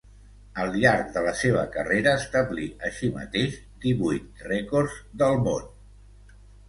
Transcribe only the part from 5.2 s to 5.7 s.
del món.